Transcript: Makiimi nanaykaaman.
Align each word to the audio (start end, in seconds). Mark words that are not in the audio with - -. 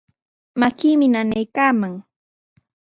Makiimi 0.59 1.07
nanaykaaman. 1.09 1.93